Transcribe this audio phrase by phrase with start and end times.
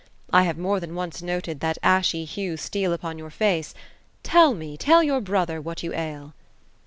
[0.33, 3.75] I have more than once noted that ashy hue steal upon your face.
[4.23, 6.33] Tell me, tell your bro ther, what you ail."